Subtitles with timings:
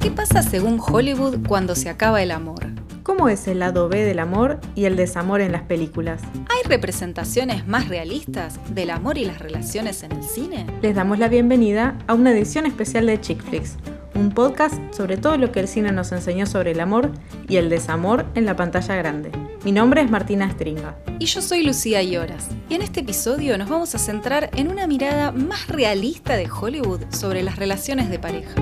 [0.00, 2.68] ¿Qué pasa según Hollywood cuando se acaba el amor?
[3.02, 6.22] ¿Cómo es el lado B del amor y el desamor en las películas?
[6.48, 10.66] ¿Hay representaciones más realistas del amor y las relaciones en el cine?
[10.80, 13.76] Les damos la bienvenida a una edición especial de Chick Flicks,
[14.14, 17.10] un podcast sobre todo lo que el cine nos enseñó sobre el amor
[17.46, 19.49] y el desamor en la pantalla grande.
[19.62, 20.96] Mi nombre es Martina Stringa.
[21.18, 22.48] Y yo soy Lucía Lloras.
[22.70, 27.02] Y en este episodio nos vamos a centrar en una mirada más realista de Hollywood
[27.10, 28.54] sobre las relaciones de pareja.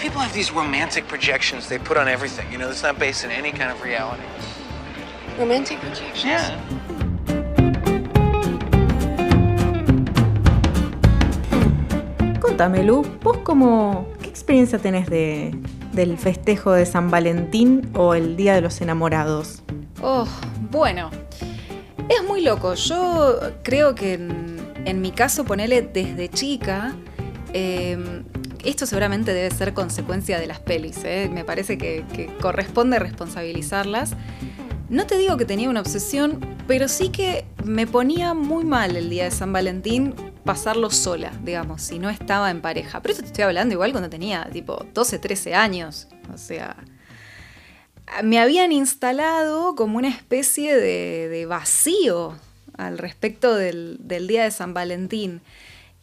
[0.00, 2.44] People have these romantic projections they put on everything.
[2.52, 4.22] You know, that's not based in any kind of reality.
[5.36, 6.24] Romantic projections?
[6.24, 6.84] Yeah.
[12.40, 15.56] Contame, Lu, vos cómo, ¿qué experiencia tenés de,
[15.92, 19.62] del festejo de San Valentín o el Día de los Enamorados?
[20.02, 20.26] Oh,
[20.72, 21.10] bueno,
[22.08, 22.74] es muy loco.
[22.74, 26.96] Yo creo que en, mi caso, ponele desde chica,
[27.52, 28.24] eh,
[28.64, 31.04] esto seguramente debe ser consecuencia de las pelis.
[31.04, 31.30] ¿eh?
[31.32, 32.04] Me parece que
[32.40, 34.16] corresponde responsabilizarlas.
[34.88, 39.10] No te digo que tenía una obsesión, pero sí que me ponía muy mal el
[39.10, 43.00] día de San Valentín pasarlo sola, digamos, si no estaba en pareja.
[43.00, 46.08] Pero esto te estoy hablando igual cuando tenía tipo 12, 13 años.
[46.32, 46.76] O sea,
[48.22, 52.34] me habían instalado como una especie de, de vacío
[52.76, 55.40] al respecto del, del, día de San Valentín.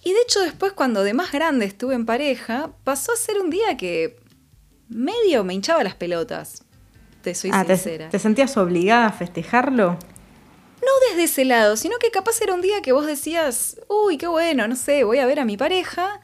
[0.03, 3.50] Y de hecho después cuando de más grande estuve en pareja, pasó a ser un
[3.50, 4.17] día que
[4.89, 6.64] medio me hinchaba las pelotas.
[7.22, 8.06] Te soy ah, sincera.
[8.06, 10.00] Te, ¿Te sentías obligada a festejarlo?
[10.82, 14.28] No desde ese lado, sino que capaz era un día que vos decías, uy, qué
[14.28, 16.20] bueno, no sé, voy a ver a mi pareja.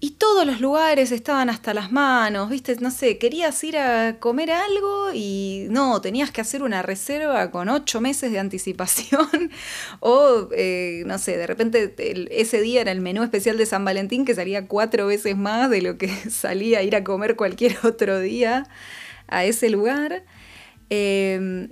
[0.00, 4.52] Y todos los lugares estaban hasta las manos, viste, no sé, querías ir a comer
[4.52, 9.50] algo y no, tenías que hacer una reserva con ocho meses de anticipación.
[10.00, 11.94] o, eh, no sé, de repente
[12.30, 15.82] ese día era el menú especial de San Valentín que salía cuatro veces más de
[15.82, 18.68] lo que salía a ir a comer cualquier otro día
[19.26, 20.22] a ese lugar.
[20.90, 21.68] Eh,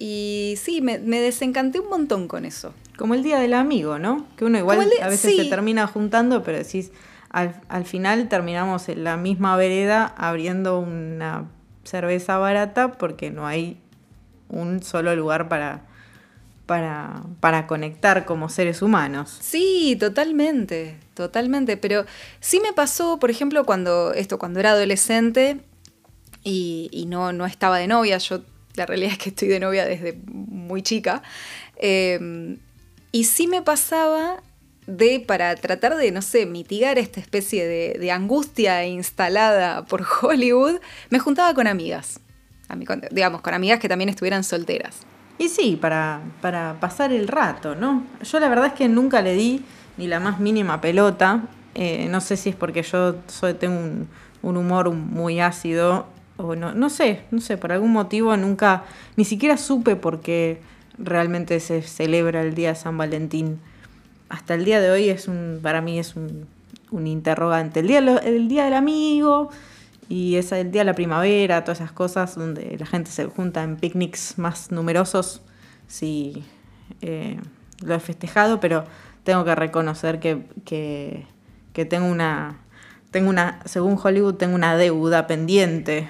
[0.00, 2.72] y sí, me, me, desencanté un montón con eso.
[2.96, 4.26] Como el día del amigo, ¿no?
[4.36, 5.36] Que uno igual de, a veces sí.
[5.36, 6.92] se termina juntando, pero decís,
[7.30, 11.46] al, al, final terminamos en la misma vereda abriendo una
[11.82, 13.80] cerveza barata porque no hay
[14.48, 15.82] un solo lugar para,
[16.66, 19.36] para, para conectar como seres humanos.
[19.40, 21.76] Sí, totalmente, totalmente.
[21.76, 22.04] Pero
[22.38, 25.60] sí me pasó, por ejemplo, cuando esto, cuando era adolescente
[26.44, 28.42] y, y no, no estaba de novia, yo
[28.78, 31.22] la realidad es que estoy de novia desde muy chica.
[31.76, 32.56] Eh,
[33.12, 34.42] y sí me pasaba
[34.86, 40.80] de, para tratar de, no sé, mitigar esta especie de, angustia instalada por Hollywood,
[41.10, 42.20] me juntaba con amigas.
[43.10, 45.00] Digamos, con amigas que también estuvieran solteras.
[45.38, 48.04] Y sí, para, para pasar el rato, ¿no?
[48.22, 49.62] Yo la verdad es que nunca le di
[49.96, 51.44] ni la más mínima pelota.
[51.74, 54.06] Eh, no sé si es porque yo soy, tengo
[54.42, 56.06] un humor muy ácido
[56.38, 58.84] o no, no sé, no sé, por algún motivo nunca,
[59.16, 60.60] ni siquiera supe por qué
[60.96, 63.60] realmente se celebra el día de San Valentín.
[64.28, 66.46] Hasta el día de hoy es un, para mí es un,
[66.90, 67.80] un interrogante.
[67.80, 69.50] El día, el día del amigo
[70.08, 73.62] y es el día de la primavera, todas esas cosas donde la gente se junta
[73.62, 75.42] en picnics más numerosos,
[75.86, 76.44] sí,
[77.02, 77.38] eh,
[77.84, 78.84] lo he festejado, pero
[79.24, 81.26] tengo que reconocer que, que,
[81.72, 82.58] que tengo una,
[83.10, 86.08] tengo una, según Hollywood, tengo una deuda pendiente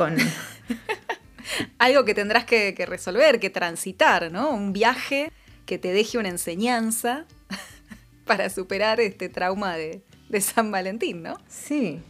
[0.00, 0.16] con...
[1.78, 4.50] Algo que tendrás que, que, resolver, que transitar, ¿no?
[4.50, 5.30] Un viaje
[5.66, 7.26] que te deje una enseñanza
[8.24, 11.36] para superar este trauma de, de San Valentín, ¿no?
[11.48, 12.00] Sí.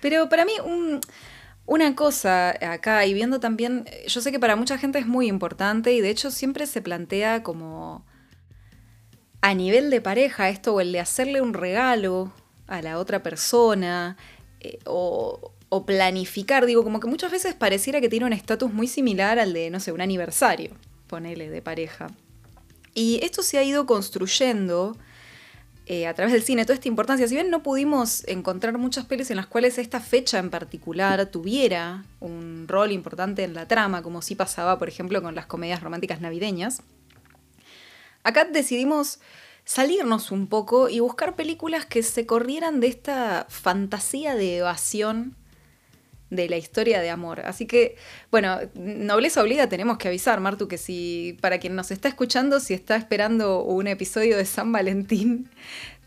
[0.00, 1.00] Pero para mí, un,
[1.66, 5.92] una cosa acá, y viendo también, yo sé que para mucha gente es muy importante
[5.92, 8.06] y de hecho siempre se plantea como
[9.42, 12.32] a nivel de pareja esto o el de hacerle un regalo
[12.66, 14.16] a la otra persona
[14.60, 18.86] eh, o, o planificar, digo, como que muchas veces pareciera que tiene un estatus muy
[18.86, 20.70] similar al de, no sé, un aniversario,
[21.08, 22.06] ponele, de pareja.
[22.94, 24.96] Y esto se ha ido construyendo
[25.86, 27.26] eh, a través del cine, toda esta importancia.
[27.26, 32.04] Si bien no pudimos encontrar muchas pelis en las cuales esta fecha en particular tuviera
[32.20, 36.20] un rol importante en la trama, como sí pasaba, por ejemplo, con las comedias románticas
[36.20, 36.82] navideñas,
[38.22, 39.18] acá decidimos
[39.64, 45.36] salirnos un poco y buscar películas que se corrieran de esta fantasía de evasión
[46.30, 47.40] de la historia de amor.
[47.40, 47.96] Así que,
[48.30, 52.74] bueno, nobleza obliga, tenemos que avisar, Martu, que si para quien nos está escuchando, si
[52.74, 55.48] está esperando un episodio de San Valentín,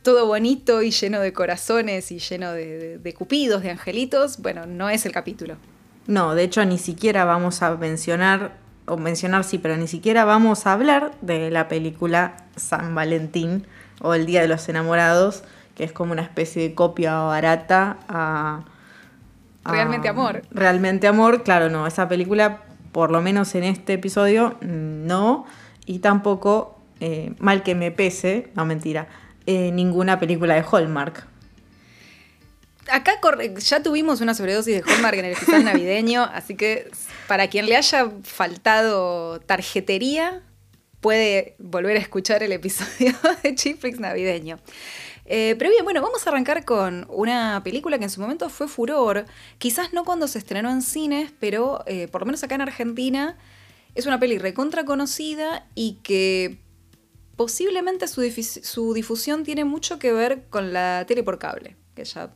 [0.02, 4.90] todo bonito y lleno de corazones y lleno de, de, cupidos, de angelitos, bueno, no
[4.90, 5.58] es el capítulo.
[6.08, 10.66] No, de hecho ni siquiera vamos a mencionar, o mencionar sí, pero ni siquiera vamos
[10.66, 13.68] a hablar de la película San Valentín
[14.02, 15.44] o el Día de los Enamorados,
[15.76, 18.66] que es como una especie de copia barata a...
[19.72, 20.42] Realmente Amor.
[20.52, 25.46] Realmente Amor, claro, no, esa película, por lo menos en este episodio, no,
[25.86, 29.08] y tampoco, eh, mal que me pese, no mentira,
[29.46, 31.26] eh, ninguna película de Hallmark.
[32.90, 36.90] Acá corre- ya tuvimos una sobredosis de Hallmark en el especial navideño, así que
[37.28, 40.42] para quien le haya faltado tarjetería,
[41.02, 43.14] puede volver a escuchar el episodio
[43.44, 44.58] de Chick Flicks navideño.
[45.30, 48.70] Eh, pero bien, bueno, vamos a arrancar con una película que en su momento fue
[48.70, 49.26] furor,
[49.58, 53.38] quizás no cuando se estrenó en cines, pero eh, por lo menos acá en Argentina
[53.94, 56.60] es una peli recontra conocida y que
[57.36, 58.22] posiblemente su,
[58.64, 62.32] su difusión tiene mucho que ver con la tele por cable, que ya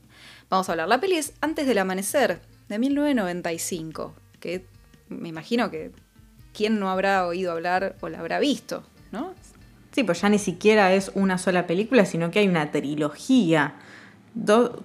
[0.50, 0.90] vamos a hablar.
[0.90, 4.66] La peli es Antes del Amanecer, de 1995, que
[5.08, 5.92] me imagino que
[6.54, 9.34] quién no habrá oído hablar o la habrá visto, ¿no?
[9.92, 13.74] Sí, pues ya ni siquiera es una sola película, sino que hay una trilogía.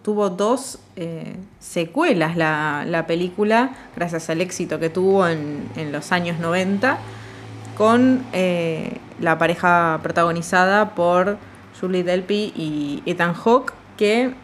[0.03, 6.11] Tuvo dos eh, secuelas la, la película, gracias al éxito que tuvo en, en los
[6.11, 6.99] años 90,
[7.76, 11.38] con eh, la pareja protagonizada por
[11.81, 14.35] Julie Delpy y Ethan Hawke, que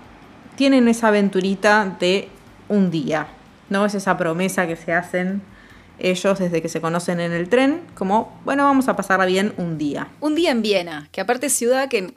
[0.55, 2.29] tienen esa aventurita de
[2.69, 3.27] un día,
[3.69, 3.85] ¿no?
[3.85, 5.43] Es esa promesa que se hacen
[5.99, 9.79] ellos desde que se conocen en el tren, como, bueno, vamos a pasarla bien un
[9.79, 10.09] día.
[10.21, 12.13] Un día en Viena, que aparte es ciudad que...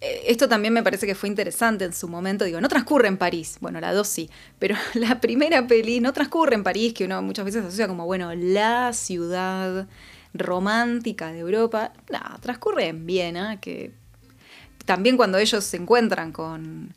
[0.00, 2.44] eh, Esto también me parece que fue interesante en su momento.
[2.44, 3.58] Digo, no transcurre en París.
[3.60, 4.28] Bueno, la dos sí.
[4.58, 8.34] Pero la primera peli no transcurre en París, que uno muchas veces asocia como, bueno,
[8.34, 9.86] la ciudad
[10.34, 11.92] romántica de Europa.
[12.10, 13.92] No, transcurre en Viena, que
[14.86, 16.94] también cuando ellos se encuentran con,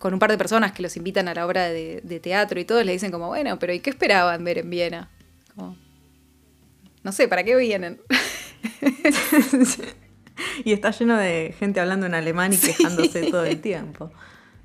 [0.00, 2.64] con un par de personas que los invitan a la obra de, de teatro y
[2.64, 5.08] todos le dicen como, bueno, pero ¿y qué esperaban ver en Viena?
[5.54, 5.76] Como,
[7.04, 8.00] no sé, ¿para qué vienen?
[10.64, 14.10] y está lleno de gente hablando en alemán y quejándose todo el tiempo.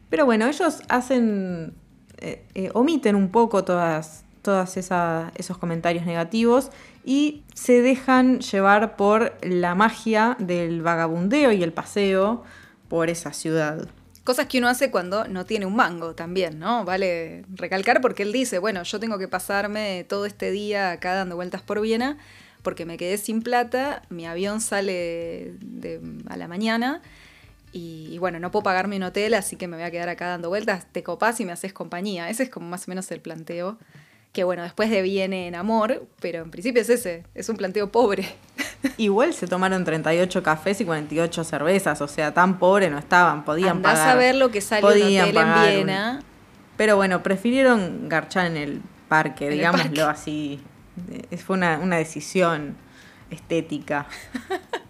[0.10, 1.74] Pero bueno, ellos hacen,
[2.18, 6.70] eh, eh, omiten un poco todas, todas esa- esos comentarios negativos
[7.04, 12.44] y se dejan llevar por la magia del vagabundeo y el paseo
[12.88, 13.88] por esa ciudad.
[14.26, 16.84] Cosas que uno hace cuando no tiene un mango también, ¿no?
[16.84, 21.36] Vale recalcar porque él dice, bueno, yo tengo que pasarme todo este día acá dando
[21.38, 22.18] vueltas por Viena
[22.64, 27.02] porque me quedé sin plata, mi avión sale de- a la mañana
[27.72, 30.28] y, y bueno, no puedo pagarme un hotel, así que me voy a quedar acá
[30.28, 32.28] dando vueltas, te copás y me haces compañía.
[32.30, 33.78] Ese es como más o menos el planteo,
[34.36, 37.92] que bueno, después de viene en amor, pero en principio es ese, es un planteo
[37.92, 38.28] pobre.
[38.98, 43.78] Igual se tomaron 38 cafés y 48 cervezas, o sea, tan pobre no estaban, podían
[43.78, 44.10] Andás pagar.
[44.10, 46.20] a ver lo que sale un podían hotel en un- Viena.
[46.78, 50.02] Pero bueno, prefirieron garchar en el parque, En el digámoslo parque.
[50.02, 50.60] así.
[51.46, 52.76] Fue una, una decisión
[53.32, 54.06] estética.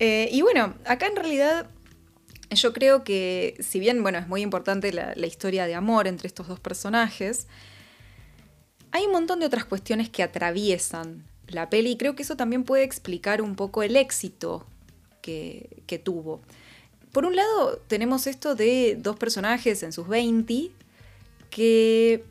[0.00, 1.66] Eh, y bueno, acá en realidad
[2.50, 6.48] yo creo que si bien, bueno, es muy importante la, historia de amor entre estos
[6.48, 7.46] dos personajes,
[8.90, 12.64] hay un montón de otras cuestiones que atraviesan la peli y creo que eso también
[12.64, 14.66] puede explicar un poco el éxito
[15.20, 16.40] que, que tuvo.
[17.12, 20.70] Por un lado, tenemos esto de dos personajes en sus 20
[21.50, 22.24] que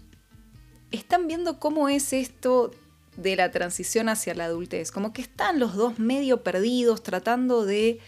[0.91, 2.71] están viendo cómo es esto
[3.17, 4.91] de la transición hacia la adultez.
[4.91, 7.99] Como que están los dos medio perdidos, tratando de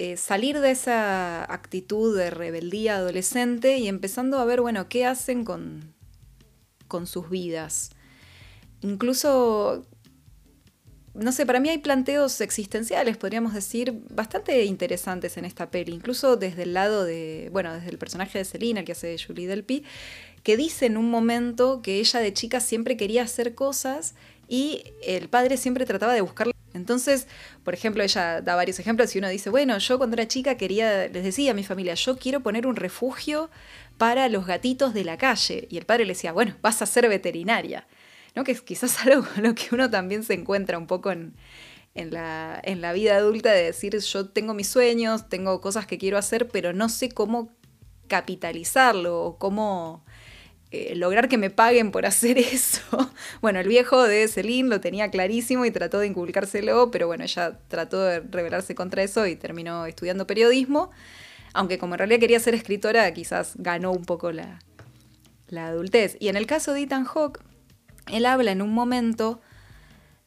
[0.00, 5.44] eh, salir de esa actitud de rebeldía adolescente y empezando a ver, bueno, qué hacen
[5.44, 5.92] con,
[6.86, 7.90] con sus vidas.
[8.80, 9.84] Incluso,
[11.14, 15.92] no sé, para mí hay planteos existenciales, podríamos decir, bastante interesantes en esta peli.
[15.94, 19.82] Incluso desde el lado de, bueno, desde el personaje de Selina, que hace Julie Delpy,
[20.44, 24.14] que dice en un momento que ella de chica siempre quería hacer cosas
[24.46, 26.57] y el padre siempre trataba de buscarla.
[26.78, 27.26] Entonces,
[27.64, 31.08] por ejemplo, ella da varios ejemplos y uno dice, bueno, yo cuando era chica quería,
[31.08, 33.50] les decía a mi familia, yo quiero poner un refugio
[33.98, 35.68] para los gatitos de la calle.
[35.70, 37.86] Y el padre le decía, bueno, vas a ser veterinaria.
[38.34, 38.44] ¿No?
[38.44, 41.34] Que es quizás algo con lo que uno también se encuentra un poco en,
[41.94, 45.98] en la, en la vida adulta de decir, yo tengo mis sueños, tengo cosas que
[45.98, 47.52] quiero hacer, pero no sé cómo
[48.06, 50.04] capitalizarlo o cómo
[50.70, 52.82] eh, lograr que me paguen por hacer eso.
[53.40, 57.58] Bueno, el viejo de Celine lo tenía clarísimo y trató de inculcárselo, pero bueno, ella
[57.68, 60.90] trató de rebelarse contra eso y terminó estudiando periodismo.
[61.54, 64.58] Aunque como en realidad quería ser escritora, quizás ganó un poco la,
[65.48, 66.16] la adultez.
[66.20, 67.40] Y en el caso de Ethan Hawke,
[68.12, 69.40] él habla en un momento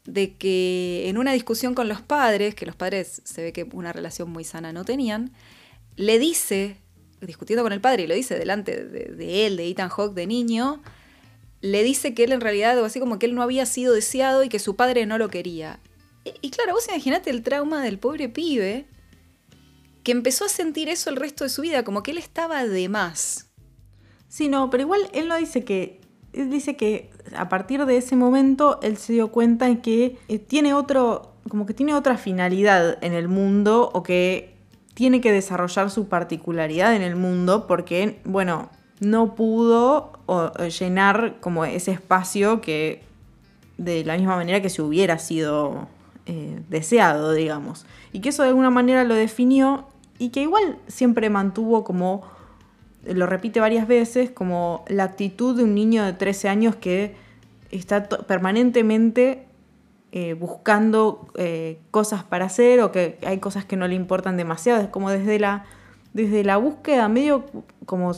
[0.05, 3.93] de que en una discusión con los padres, que los padres se ve que una
[3.93, 5.31] relación muy sana no tenían,
[5.95, 6.77] le dice,
[7.21, 10.81] discutiendo con el padre, y lo dice delante de, él, de Ethan Hawke de niño,
[11.61, 14.43] le dice que él en realidad, algo así como que él no había sido deseado
[14.43, 15.79] y que su padre no lo quería.
[16.23, 18.87] Y, y claro, vos imaginate el trauma del pobre pibe
[20.03, 22.89] que empezó a sentir eso el resto de su vida, como que él estaba de
[22.89, 23.51] más.
[24.27, 25.99] Sí, no, pero igual él no dice que.
[26.33, 30.39] Él dice que a partir de ese momento él se dio cuenta de que eh,
[30.39, 31.35] tiene otro.
[31.49, 34.50] como que tiene otra finalidad en el mundo o que
[35.01, 40.11] tiene que desarrollar su particularidad en el mundo porque, bueno, no pudo
[40.79, 43.01] llenar como ese espacio que
[43.79, 45.87] de la misma manera que se hubiera sido
[46.27, 47.87] eh, deseado, digamos.
[48.13, 49.87] Y que eso de alguna manera lo definió
[50.19, 52.21] y que igual siempre mantuvo como,
[53.03, 57.15] lo repite varias veces, como la actitud de un niño de 13 años que
[57.71, 59.47] está permanentemente
[60.13, 64.81] eh, buscando eh, cosas para hacer o que hay cosas que no le importan demasiado.
[64.81, 65.65] Es como desde la,
[66.13, 67.45] desde la búsqueda, medio
[67.85, 68.11] como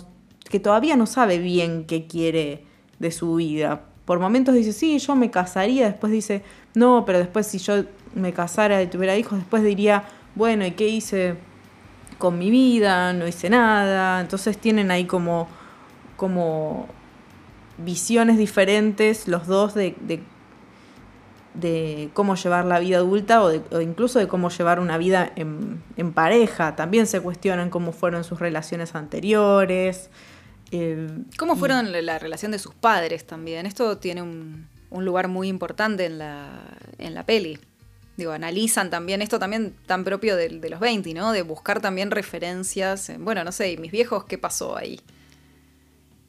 [0.49, 2.65] que todavía no sabe bien qué quiere
[2.99, 3.83] de su vida.
[4.05, 7.83] Por momentos dice, sí, yo me casaría, después dice, no, pero después si yo
[8.15, 10.03] me casara y tuviera hijos, después diría,
[10.35, 11.35] bueno, ¿y qué hice
[12.17, 13.13] con mi vida?
[13.13, 14.19] No hice nada.
[14.19, 15.47] Entonces tienen ahí como,
[16.17, 16.87] como
[17.77, 20.21] visiones diferentes los dos de, de,
[21.53, 25.31] de cómo llevar la vida adulta o, de- o incluso de cómo llevar una vida
[25.35, 26.75] en, en pareja.
[26.75, 30.09] También se cuestionan cómo fueron sus relaciones anteriores.
[30.71, 31.07] eh,
[31.37, 33.65] ¿Cómo fueron la- la relación de sus padres también?
[33.65, 36.49] Esto tiene un, un lugar muy importante en la,
[36.97, 37.59] en la peli.
[38.17, 41.31] Digo, analizan también esto también tan propio de, de los 20, ¿no?
[41.31, 43.09] De buscar también referencias.
[43.09, 44.99] en, bueno, no sé, ¿y mis viejos, ¿qué pasó ahí?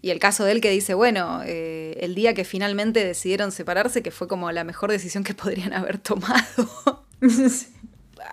[0.04, 4.02] Y el caso de él que dice, bueno, eh, el día que finalmente decidieron separarse,
[4.02, 7.06] que fue como la mejor decisión que podrían haber tomado.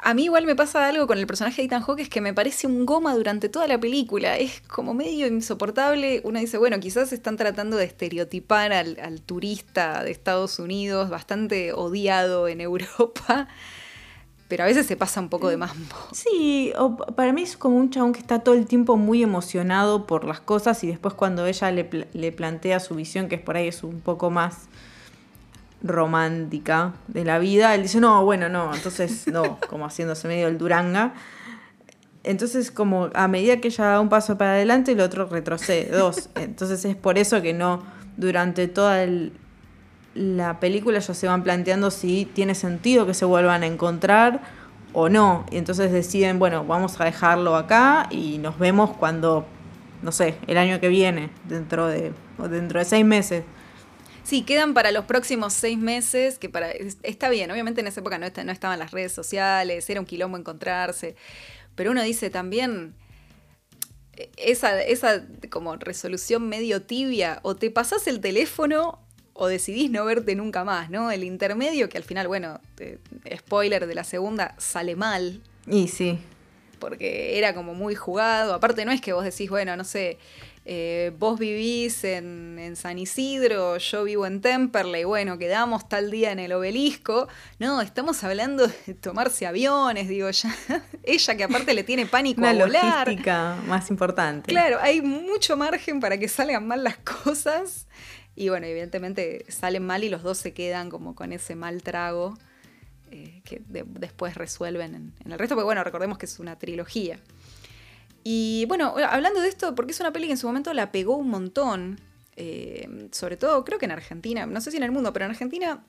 [0.03, 2.33] A mí igual me pasa algo con el personaje de Ethan Hawke, es que me
[2.33, 4.37] parece un goma durante toda la película.
[4.37, 6.19] Es como medio insoportable.
[6.25, 11.71] Uno dice, bueno, quizás están tratando de estereotipar al, al turista de Estados Unidos, bastante
[11.71, 13.47] odiado en Europa.
[14.51, 15.95] Pero a veces se pasa un poco de mambo.
[16.11, 20.05] Sí, o para mí es como un chabón que está todo el tiempo muy emocionado
[20.05, 23.55] por las cosas y después cuando ella le, le plantea su visión, que es por
[23.55, 24.67] ahí es un poco más
[25.81, 30.57] romántica de la vida, él dice, no, bueno, no, entonces no, como haciéndose medio el
[30.57, 31.13] duranga.
[32.23, 36.29] Entonces, como a medida que ella da un paso para adelante, el otro retrocede dos.
[36.35, 37.81] Entonces es por eso que no,
[38.17, 39.31] durante toda el-
[40.13, 44.41] la película ellos se van planteando si tiene sentido que se vuelvan a encontrar
[44.93, 45.45] o no.
[45.51, 49.45] Y entonces deciden, bueno, vamos a dejarlo acá y nos vemos cuando,
[50.01, 52.11] no sé, el año que viene, dentro de,
[52.49, 53.43] dentro de seis meses.
[54.23, 58.01] Sí, quedan para los próximos seis meses, que para es- está bien, obviamente en esa
[58.01, 61.15] época no, está- no estaban las redes sociales, era un quilombo encontrarse,
[61.75, 62.95] pero uno dice también
[64.13, 68.99] eh, esa, esa como resolución medio tibia, o te pasás el teléfono
[69.33, 71.11] o decidís no verte nunca más, ¿no?
[71.11, 72.99] El intermedio que al final, bueno, te-
[73.37, 76.19] spoiler de la segunda, sale mal, Y sí.
[76.79, 78.53] porque era como muy jugado.
[78.53, 80.17] Aparte, no es que vos decís, bueno, no sé,
[80.65, 86.31] eh, vos vivís en, en San Isidro, yo vivo en Temperley, bueno, quedamos tal día
[86.31, 87.27] en el obelisco.
[87.57, 90.55] No, estamos hablando de tomarse aviones, digo ya.
[91.03, 93.07] Ella que aparte le tiene pánico Una a volar.
[93.07, 94.51] logística más importante.
[94.51, 97.87] Claro, hay mucho margen para que salgan mal las cosas.
[98.35, 102.37] Y bueno, evidentemente salen mal y los dos se quedan como con ese mal trago
[103.11, 105.55] eh, que de- después resuelven en, en el resto.
[105.55, 107.19] Porque bueno, recordemos que es una trilogía.
[108.23, 111.17] Y bueno, hablando de esto, porque es una peli que en su momento la pegó
[111.17, 111.99] un montón.
[112.37, 115.31] eh, sobre todo, creo que en Argentina, no sé si en el mundo, pero en
[115.31, 115.83] Argentina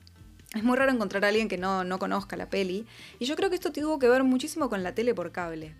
[0.53, 2.85] es muy raro encontrar a alguien que no, no conozca la peli.
[3.19, 5.73] Y yo creo que esto tuvo que ver muchísimo con la tele por cable.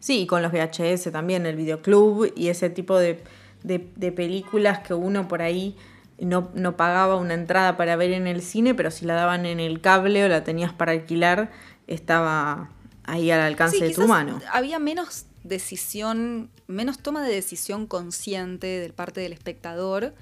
[0.00, 3.22] Sí, y con los VHS también, el videoclub y ese tipo de,
[3.62, 5.76] de- de películas que uno por ahí
[6.18, 9.60] no, no pagaba una entrada para ver en el cine, pero si la daban en
[9.60, 11.50] el cable o la tenías para alquilar,
[11.86, 12.70] estaba
[13.04, 14.40] ahí al alcance Sí, de tu mano.
[14.52, 20.14] Había menos decisión, menos toma de decisión consciente del parte del espectador.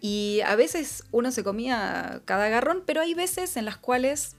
[0.00, 4.36] Y a veces uno se comía cada garrón, pero hay veces en las cuales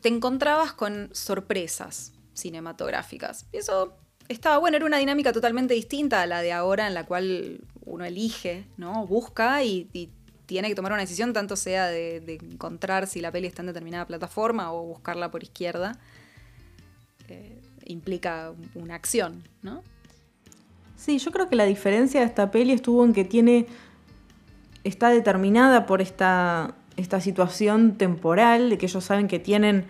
[0.00, 3.46] te encontrabas con sorpresas cinematográficas.
[3.52, 3.96] Y eso
[4.32, 8.04] estaba bueno, era una dinámica totalmente distinta a la de ahora en la cual uno
[8.04, 9.06] elige, ¿no?
[9.06, 10.10] Busca y,
[10.46, 13.68] tiene que tomar una decisión, tanto sea de, de encontrar si la peli está en
[13.68, 15.98] determinada plataforma o buscarla por izquierda.
[17.28, 19.82] Eh, implica una acción, ¿no?
[20.96, 23.66] Sí, yo creo que la diferencia de esta peli estuvo en que tiene.
[24.84, 29.86] está determinada por esta, esta situación temporal, de que ellos saben que tienen.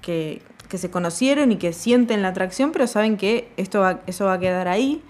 [0.00, 0.42] que,
[0.74, 4.40] que se conocieron y que sienten la atracción, pero saben que esto eso va a
[4.40, 5.02] quedar ahí.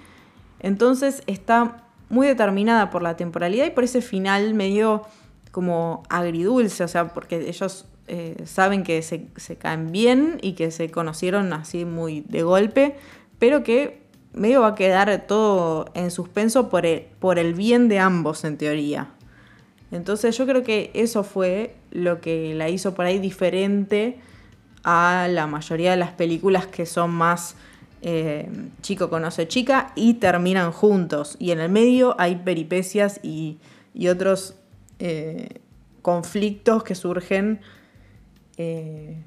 [0.61, 5.07] Entonces está muy determinada por la temporalidad y por ese final medio
[5.53, 10.71] como agridulce, o sea, porque ellos eh, saben que se, se caen bien y que
[10.71, 12.97] se conocieron así muy de golpe,
[13.39, 14.03] pero que
[14.35, 18.59] medio va a quedar todo en suspenso por el, por el bien de ambos en
[18.59, 19.09] teoría.
[19.93, 24.21] Entonces yo creo que eso fue lo que la hizo por ahí diferente
[24.85, 27.57] a la mayoría de las películas que son más
[28.03, 28.49] eh,
[28.83, 31.37] chico conoce chica y terminan juntos.
[31.39, 33.59] Y en el medio hay peripecias y,
[33.95, 34.57] y otros
[34.99, 35.61] eh,
[36.03, 37.61] conflictos que surgen
[38.59, 39.23] eh,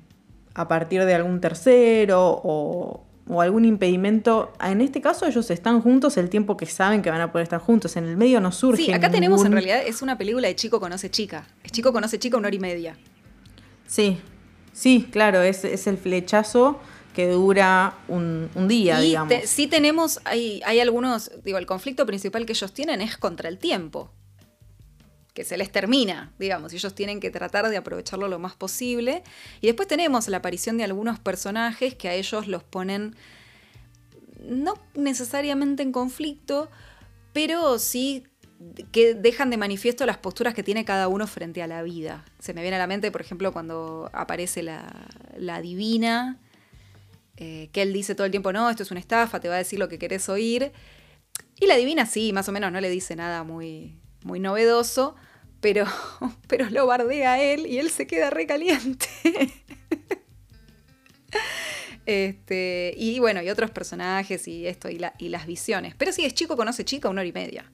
[0.53, 4.53] a partir de algún tercero o, o algún impedimento.
[4.63, 7.59] En este caso ellos están juntos el tiempo que saben que van a poder estar
[7.59, 7.97] juntos.
[7.97, 8.85] En el medio no surge.
[8.85, 11.47] Sí, acá tenemos en realidad, es una película de chico conoce chica.
[11.63, 12.97] Es chico conoce chica una hora y media.
[13.87, 14.19] Sí,
[14.77, 16.79] sí, claro, es, es el flechazo
[17.15, 19.29] que dura un, un día, y digamos.
[19.29, 23.49] te- sí tenemos, hay, hay algunos, digo, el conflicto principal que ellos tienen es contra
[23.49, 24.11] el tiempo.
[25.33, 29.23] Que se les termina, digamos, y ellos tienen que tratar de aprovecharlo lo más posible.
[29.61, 33.15] Y después tenemos la aparición de algunos personajes que a ellos los ponen
[34.43, 36.69] no necesariamente en conflicto,
[37.33, 38.23] pero sí
[38.91, 42.25] que dejan de manifiesto las posturas que tiene cada uno frente a la vida.
[42.39, 46.39] Se me viene a la mente, por ejemplo, cuando aparece la, la divina,
[47.37, 49.59] eh, que él dice todo el tiempo, no, esto es una estafa, te va a
[49.59, 50.71] decir lo que querés oír.
[51.59, 55.15] Y la divina sí, más o menos no le dice nada muy, muy novedoso,
[55.61, 55.85] pero,
[56.47, 59.07] pero lo bardea él y él se queda recaliente.
[62.05, 65.93] Este, y bueno, y otros personajes y esto, y, la- y las visiones.
[65.95, 67.69] Pero sí, es chico conoce chica una hora y media.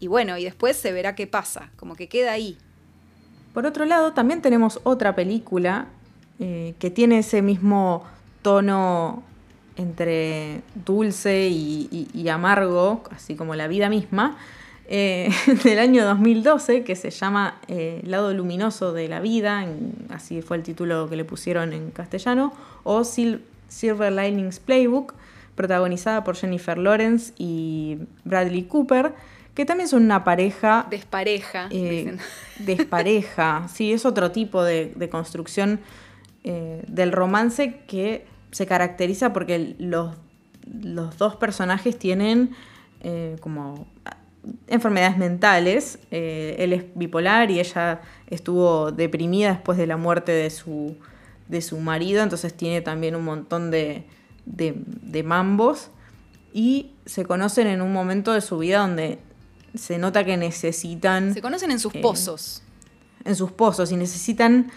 [0.00, 2.56] Y bueno, y después se verá qué pasa, como que queda ahí.
[3.54, 5.86] Por otro lado, también tenemos otra película
[6.38, 8.04] eh, que tiene ese mismo
[8.42, 9.22] tono
[9.76, 14.36] entre dulce y, amargo, así como la vida misma,
[14.88, 15.30] eh,
[15.64, 19.66] del año 2012, que se llama eh, Lado Luminoso de la Vida,
[20.10, 22.52] así fue el título que le pusieron en castellano,
[22.84, 25.14] o Sil- Silver Linings Playbook,
[25.54, 29.14] protagonizada por Jennifer Lawrence y Bradley Cooper,
[29.54, 31.68] que también son una pareja Despareja.
[31.70, 32.16] eh,
[32.58, 33.66] despareja.
[33.72, 35.80] Sí, es otro tipo de, de construcción
[36.44, 40.16] eh, del romance que se caracteriza porque los,
[40.82, 42.50] los dos personajes tienen
[43.02, 43.86] eh, como
[44.68, 45.98] enfermedades mentales.
[46.10, 50.96] Eh, él es bipolar y ella estuvo deprimida después de la muerte de su,
[51.48, 54.04] de su marido, entonces tiene también un montón de,
[54.46, 55.90] de, de mambos.
[56.52, 59.18] Y se conocen en un momento de su vida donde
[59.74, 62.62] se nota que necesitan Se conocen en sus eh, pozos.
[63.24, 64.70] en sus pozos y necesitan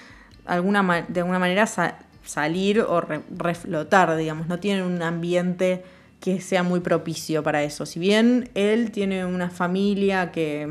[0.46, 5.84] alguna de alguna manera sa- salir o re- reflotar, digamos, no tienen un ambiente
[6.20, 7.86] que sea muy propicio para eso.
[7.86, 10.66] Si bien él tiene una familia que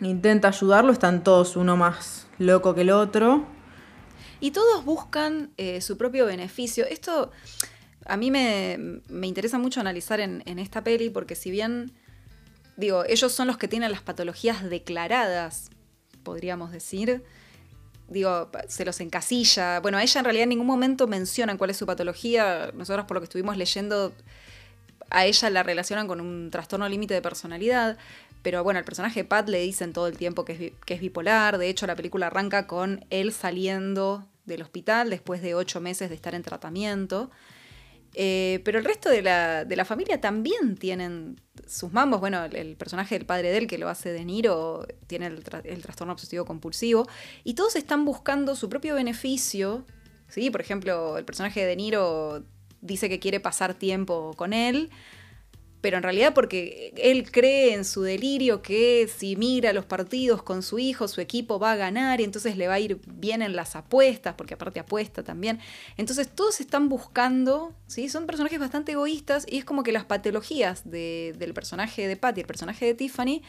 [0.00, 3.44] mm, intenta ayudarlo, están todos uno más loco que el otro.
[4.40, 6.86] Y todos buscan eh, su propio beneficio.
[6.86, 7.30] Esto
[8.06, 11.92] a mí me, me interesa mucho analizar en, en esta peli porque si bien,
[12.80, 15.70] digo, ellos son los que tienen las patologías declaradas,
[16.24, 17.22] podríamos decir,
[18.08, 19.80] digo, se los encasilla.
[19.80, 22.72] Bueno, a ella en realidad en ningún momento mencionan cuál es su patología.
[22.74, 24.12] Nosotros por lo que estuvimos leyendo,
[25.10, 27.98] a ella la relacionan con un trastorno límite de personalidad.
[28.42, 31.00] Pero bueno, al personaje de Pat le dicen todo el tiempo que es, que es
[31.00, 31.58] bipolar.
[31.58, 36.14] De hecho, la película arranca con él saliendo del hospital después de ocho meses de
[36.14, 37.30] estar en tratamiento.
[38.14, 42.20] Eh, pero el resto de la, de la familia también tienen sus mambos.
[42.20, 46.12] Bueno, el, personaje del padre de él, que lo hace De Niro, tiene el trastorno
[46.12, 47.06] obsesivo compulsivo.
[47.44, 49.86] Y todos están buscando su propio beneficio.
[50.28, 50.50] ¿sí?
[50.50, 52.44] Por ejemplo, el personaje de De Niro
[52.80, 54.90] dice que quiere pasar tiempo con él.
[55.80, 60.62] Pero en realidad porque él cree en su delirio que si mira los partidos con
[60.62, 63.56] su hijo, su equipo va a ganar y entonces le va a ir bien en
[63.56, 65.58] las apuestas, porque aparte apuesta también.
[65.96, 68.10] Entonces todos están buscando, ¿sí?
[68.10, 72.42] Son personajes bastante egoístas y es como que las patologías de- del personaje de Patty
[72.42, 73.42] el personaje de Tiffany,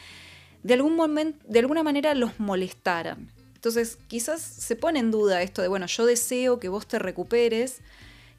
[0.64, 3.30] de, algún momento, de alguna manera los molestaran.
[3.56, 7.82] Entonces quizás se pone en duda esto de, bueno, yo deseo que vos te recuperes,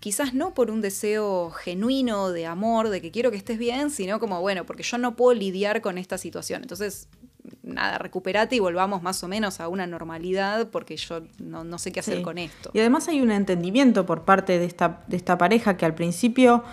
[0.02, 4.18] quizás no por un deseo genuino de amor, de que quiero que estés bien, sino
[4.18, 6.62] como, bueno, porque yo no puedo lidiar con esta situación.
[6.62, 7.06] Entonces,
[7.62, 11.92] nada, recuperate y volvamos más o menos a una normalidad porque yo no, no sé
[11.92, 12.22] qué hacer Sí.
[12.24, 12.70] con esto.
[12.72, 16.64] Y además hay un entendimiento por parte de esta, de esta pareja que al principio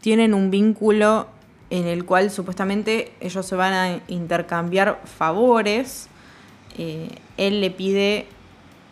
[0.00, 1.26] tienen un vínculo
[1.70, 6.06] en el cual supuestamente ellos se van a intercambiar favores.
[6.78, 8.26] Eh, él le pide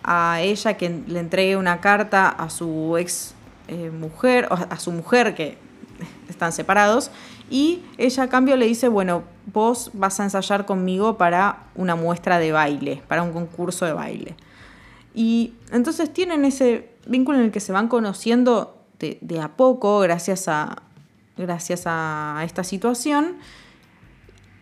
[0.02, 3.35] a ella que le entregue una carta a su ex
[3.68, 3.90] eh,
[4.70, 5.58] a su mujer que
[6.28, 7.10] están separados,
[7.50, 12.38] y ella a cambio le dice, bueno, vos vas a ensayar conmigo para una muestra
[12.38, 14.36] de baile, para un concurso de baile.
[15.14, 20.00] Y entonces tienen ese vínculo en el que se van conociendo de, de a poco
[20.00, 20.82] gracias a,
[21.36, 23.36] gracias a esta situación.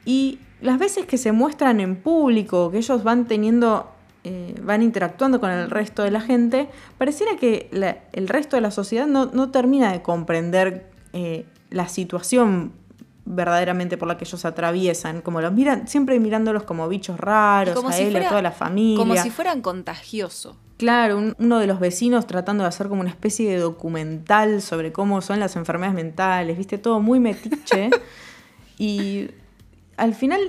[0.04, 3.90] Y las veces que se muestran en público, que ellos van teniendo,
[4.24, 8.62] eh, van interactuando con el resto de la gente, pareciera que la- el resto de
[8.62, 12.72] la sociedad no, no termina de comprender eh, la situación
[13.26, 17.88] verdaderamente por la que ellos atraviesan, como los miran, siempre mirándolos como bichos raros, Como
[17.88, 18.96] a si él, fuera- a toda la familia.
[18.98, 20.56] Como si fueran contagioso.
[20.76, 24.92] Claro, un- uno de los vecinos tratando de hacer como una especie de documental sobre
[24.92, 27.90] cómo son las enfermedades mentales, viste, todo muy metiche.
[28.78, 29.28] y
[29.96, 30.40] al final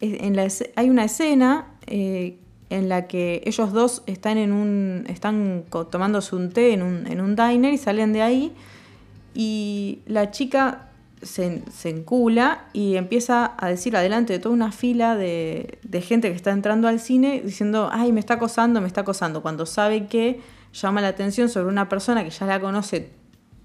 [0.00, 2.38] eh, en la hay una escena eh,
[2.72, 5.04] en la que ellos dos están en un.
[5.08, 8.52] están tomándose un té en un, en un diner y salen de ahí.
[9.34, 10.88] Y la chica
[11.22, 16.30] se, se encula y empieza a decir adelante de toda una fila de, de gente
[16.30, 20.06] que está entrando al cine diciendo, ay, me está acosando, me está acosando, cuando sabe
[20.06, 20.40] que
[20.72, 23.10] llama la atención sobre una persona que ya la conoce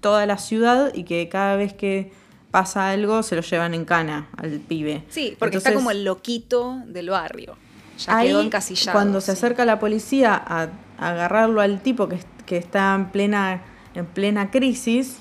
[0.00, 2.12] toda la ciudad y que cada vez que
[2.50, 5.04] pasa algo se lo llevan en cana al pibe.
[5.08, 7.56] Sí, porque está como el loquito del barrio.
[7.98, 8.96] Ya ahí, quedó encasillado.
[8.96, 9.38] Cuando se sí.
[9.38, 13.62] acerca la policía a, a agarrarlo al tipo que, que está en plena,
[13.94, 15.18] en plena crisis,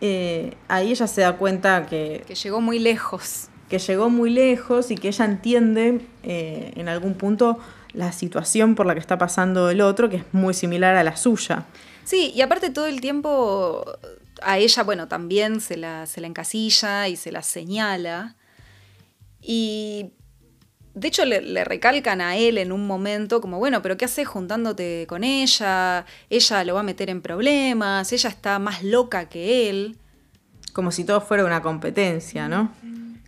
[0.00, 3.48] eh, ahí ella se da cuenta que, Que llegó muy lejos.
[3.68, 7.58] que llegó muy lejos y que ella entiende eh, en algún punto
[7.92, 11.16] la situación por la que está pasando el otro, que es muy similar a la
[11.16, 11.66] suya.
[12.04, 13.84] Sí, y aparte todo el tiempo
[14.42, 18.34] a ella, bueno, también se la, se la encasilla y se la señala.
[19.40, 20.12] Y
[20.94, 24.28] de hecho le, le recalcan a él en un momento como, bueno, pero ¿qué haces
[24.28, 26.04] juntándote con ella?
[26.30, 29.96] Ella lo va a meter en problemas, ella está más loca que él.
[30.72, 32.72] Como si todo fuera una competencia, ¿no?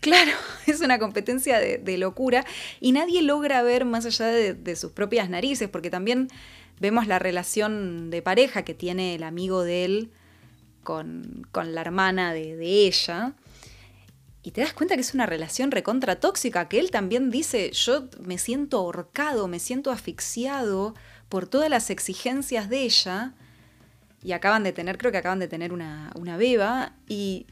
[0.00, 0.32] Claro,
[0.66, 2.44] es una competencia de, de locura
[2.80, 6.28] y nadie logra ver más allá de, de sus propias narices, porque también
[6.80, 10.10] vemos la relación de pareja que tiene el amigo de él
[10.82, 13.32] con, con la hermana de, de ella.
[14.46, 18.08] Y te das cuenta que es una relación recontra tóxica, que él también dice, yo
[18.20, 20.94] me siento ahorcado, me siento asfixiado
[21.30, 23.32] por todas las exigencias de ella.
[24.22, 26.92] Y acaban de tener, creo que acaban de tener una, una beba.
[27.08, 27.46] Y,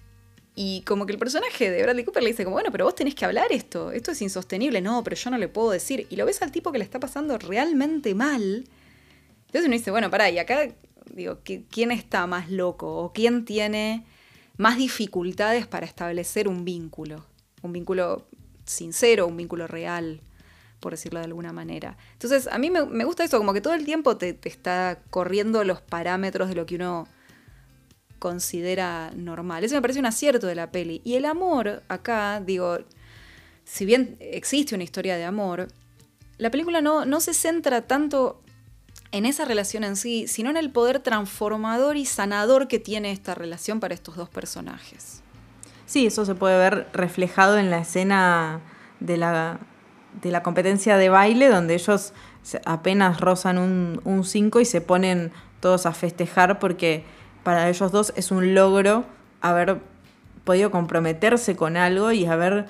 [0.54, 3.14] y como que el personaje de Bradley Cooper le dice como, bueno, pero vos tenés
[3.14, 6.06] que hablar esto, esto es insostenible, no, pero yo no le puedo decir.
[6.10, 8.64] Y lo ves al tipo que le está pasando realmente mal.
[9.46, 10.68] Entonces uno dice, bueno, pará, y acá
[11.14, 12.98] digo, ¿qui- ¿quién está más loco?
[12.98, 14.04] ¿O quién tiene
[14.56, 17.24] más dificultades para establecer un vínculo?
[17.62, 18.26] Un vínculo
[18.64, 20.20] sincero, un vínculo real,
[20.80, 21.96] por decirlo de alguna manera.
[22.12, 25.64] Entonces, a mí me, gusta eso, como que todo el tiempo te, te está corriendo
[25.64, 27.06] los parámetros de lo que uno
[28.18, 29.64] considera normal.
[29.64, 31.00] Eso me parece un acierto de la peli.
[31.04, 32.78] Y el amor, acá, digo,
[33.64, 35.68] si bien existe una historia de amor,
[36.38, 38.41] la película no, no se centra tanto
[39.12, 43.34] en esa relación en sí, sino en el poder transformador y sanador que tiene esta
[43.34, 45.22] relación para estos dos personajes.
[45.86, 48.60] Sí, eso se puede ver reflejado en la escena
[49.00, 49.58] de la,
[50.22, 52.14] de la competencia de baile, donde ellos
[52.64, 57.04] apenas rozan un 5 y se ponen todos a festejar porque
[57.42, 59.04] para ellos dos es un logro
[59.40, 59.80] haber
[60.44, 62.66] podido comprometerse con algo y haber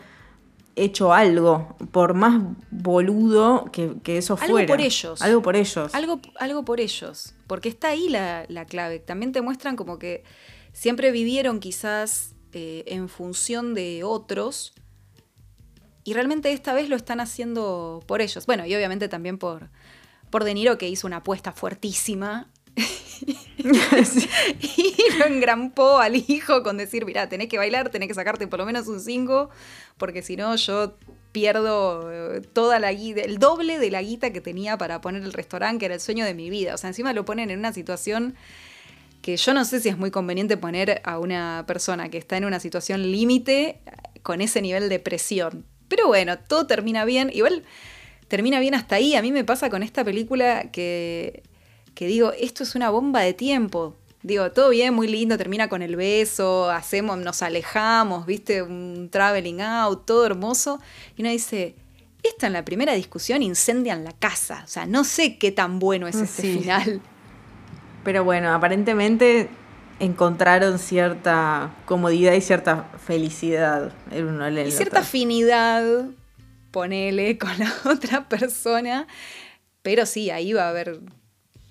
[0.77, 4.67] hecho algo, por más boludo que, que eso Algo fuera.
[4.69, 5.23] por ellos.
[5.23, 5.95] Algo por ellos.
[5.95, 8.99] Algo, algo por ellos, porque está ahí la, la clave.
[8.99, 10.25] También te muestran como que
[10.73, 14.75] siempre vivieron quizás eh, en función de otros
[16.05, 18.47] y realmente esta vez lo están haciendo por ellos.
[18.47, 19.71] Bueno, y obviamente también por,
[20.31, 22.51] por De Niro que hizo una apuesta fuertísima
[24.61, 28.59] y lo engrampó al hijo con decir, mirá, tenés que bailar, tenés que sacarte por
[28.59, 29.51] lo menos un 5,
[29.97, 30.97] porque si no yo
[31.33, 35.33] pierdo eh, toda la guita, el doble de la guita que tenía para poner el
[35.33, 36.75] restaurante, que era el sueño de mi vida.
[36.75, 38.35] O sea, encima lo ponen en una situación
[39.23, 42.45] que yo no sé si es muy conveniente poner a una persona que está en
[42.45, 43.81] una situación límite
[44.23, 45.65] con ese nivel de presión.
[45.89, 47.31] Pero bueno, todo termina bien.
[47.33, 47.63] Igual
[48.29, 49.15] termina bien hasta ahí.
[49.15, 51.43] A mí me pasa con esta película que,
[51.95, 53.97] que digo, esto es una bomba de tiempo.
[54.23, 59.61] Digo, todo bien, muy lindo, termina con el beso, hacemos, nos alejamos, viste, un traveling
[59.61, 60.81] out, todo hermoso.
[61.17, 61.75] Y uno dice,
[62.23, 64.63] esta en la primera discusión incendian la casa.
[64.65, 66.59] O sea, no sé qué tan bueno es este Sí.
[66.61, 67.01] final.
[68.05, 69.49] Pero bueno, aparentemente
[69.99, 75.01] encontraron cierta comodidad y cierta felicidad en uno en el Y cierta otro.
[75.09, 76.07] afinidad,
[76.71, 79.07] ponele, con la otra persona.
[79.83, 81.01] Pero sí, ahí va a haber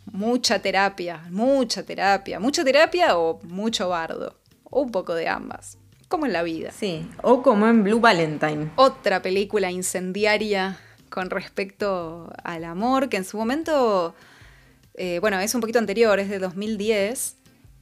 [0.05, 4.35] mucha terapia, mucha terapia, mucha terapia o mucho bardo.
[4.63, 6.71] O un poco de ambas, como en la vida.
[6.71, 8.71] Sí, o como en Blue Valentine.
[8.77, 14.15] Otra película incendiaria con respecto al amor, que en su momento,
[14.93, 17.35] eh, bueno, es un poquito anterior, es de 2010,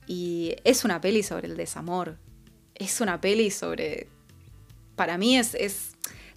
[0.07, 2.17] y es una peli sobre el desamor.
[2.73, 4.07] Es una peli sobre...
[4.95, 5.91] Para mí es, es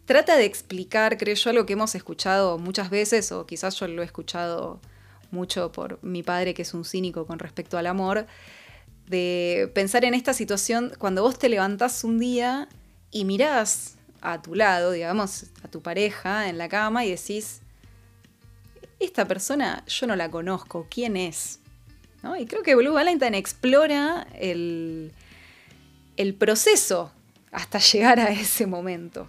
[0.05, 4.03] trata de explicar, creo yo, algo que hemos escuchado muchas veces, o quizás yo lo
[4.03, 4.79] he escuchado
[5.33, 8.27] mucho por mi padre, que es un cínico con respecto al amor,
[9.07, 12.69] de pensar en esta situación cuando vos te levantás un día
[13.11, 17.61] y mirás a tu lado, digamos, a tu pareja en la cama y decís,
[19.01, 21.59] esta persona yo no la conozco, ¿quién es?
[22.23, 22.37] ¿No?
[22.37, 25.13] Y creo que Blue Valentine explora el,
[26.17, 27.13] el proceso
[27.51, 29.27] hasta llegar a ese momento.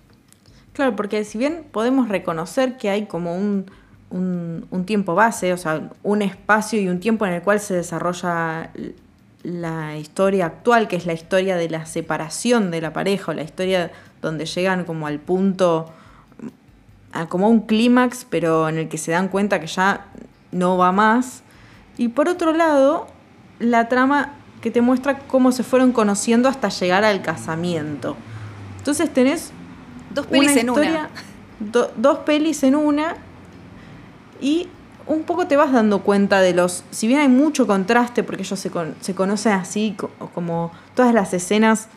[0.73, 3.65] Claro, porque si bien podemos reconocer que hay como un,
[4.13, 8.69] un, tiempo base, o sea, un espacio y un tiempo en el cual se desarrolla
[9.43, 13.43] la historia actual, que es la historia de la separación de la pareja, o la
[13.43, 15.91] historia donde llegan como al punto,
[17.11, 20.05] a como un clímax, pero en el que se dan cuenta que ya
[20.51, 21.41] no va más.
[21.97, 23.07] Y por otro lado,
[23.59, 28.15] la trama que te muestra cómo se fueron conociendo hasta llegar al casamiento.
[28.77, 29.51] Entonces tenés
[30.13, 31.09] dos pelis en una.
[31.97, 33.17] dos pelis en una
[34.43, 34.67] y
[35.07, 38.59] un poco te vas dando cuenta de los, si bien hay mucho contraste, porque ellos
[38.59, 39.95] se, se conocen así,
[40.33, 41.87] como todas las escenas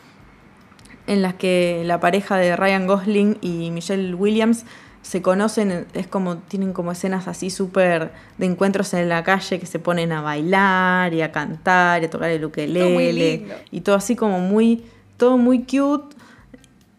[1.07, 4.65] en las que la pareja de Ryan Gosling y Michelle Williams
[5.01, 9.65] se conocen, es como, tienen como escenas así súper de encuentros en la calle que
[9.65, 14.17] se ponen a bailar y a cantar y a tocar el ukelele y todo así
[14.17, 14.83] como muy,
[15.15, 16.15] todo muy cute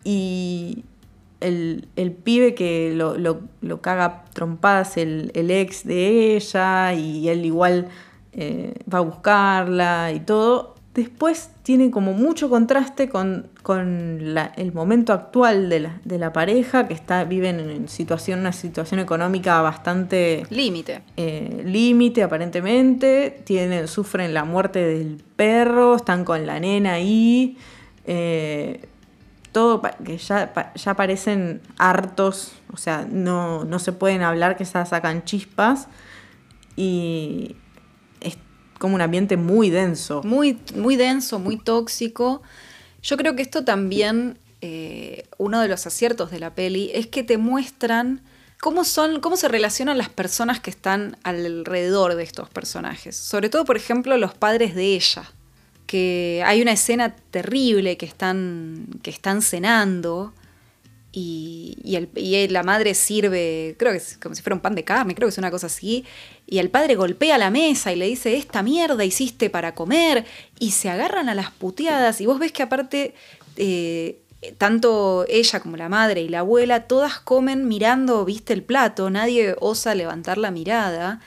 [0.04, 0.84] y,
[1.40, 7.88] el, pibe que lo, caga trompadas el, el, ex de ella y él igual
[8.32, 10.76] eh, va a buscarla y todo.
[10.94, 13.50] Después tiene como mucho contraste con,
[14.56, 18.98] el momento actual de la, de la, pareja, que está, viven en situación, una situación
[18.98, 20.44] económica bastante...
[20.50, 21.02] Límite.
[21.16, 23.42] Eh, límite, aparentemente.
[23.44, 27.56] Tienen, sufren la muerte del perro, están con la nena ahí.
[28.04, 28.88] Eh,
[30.04, 35.24] que ya, ya parecen hartos, o sea, no, no se pueden hablar que se sacan
[35.24, 35.88] chispas
[36.76, 37.56] y
[38.20, 38.36] es
[38.78, 40.22] como un ambiente muy denso.
[40.24, 42.42] Muy, muy denso, muy tóxico.
[43.02, 47.22] Yo creo que esto también, eh, uno de los aciertos de la peli, es que
[47.22, 48.22] te muestran
[48.60, 53.16] cómo son, cómo se relacionan las personas que están alrededor de estos personajes.
[53.16, 55.32] Sobre todo, por ejemplo, los padres de ella
[55.88, 60.34] que hay una escena terrible que están, que están cenando
[61.12, 61.96] y,
[62.50, 65.30] la madre sirve, creo que es como si fuera un pan de carne, creo que
[65.30, 66.04] es una cosa así,
[66.46, 70.26] y el padre golpea la mesa y le dice, esta mierda hiciste para comer,
[70.58, 73.14] y se agarran a las puteadas, y vos ves que aparte...
[73.56, 74.20] Eh,
[74.56, 79.56] tanto ella como la madre y la abuela, todas comen mirando, viste, el plato, nadie
[79.58, 81.20] osa levantar la mirada.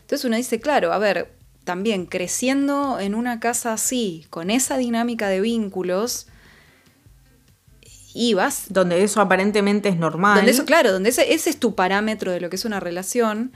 [0.00, 1.35] Entonces uno dice, claro, a ver,
[1.66, 6.28] también creciendo en una casa así, con esa dinámica de vínculos,
[8.14, 8.66] ibas.
[8.70, 10.36] Donde eso aparentemente es normal.
[10.36, 13.52] Donde eso, claro, donde ese, ese es tu parámetro de lo que es una relación.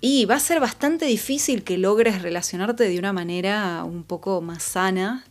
[0.00, 4.62] Y va a ser bastante difícil que logres relacionarte de una manera un poco más
[4.62, 5.24] sana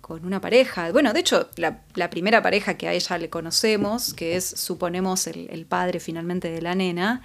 [0.00, 0.90] con una pareja.
[0.90, 5.48] Bueno, de hecho, la, primera pareja que a ella le conocemos, que es, suponemos, el,
[5.50, 7.22] el padre finalmente de la nena,